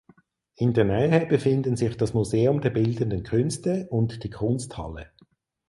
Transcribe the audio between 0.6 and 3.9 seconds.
der Nähe befinden sich das Museum der Bildenden Künste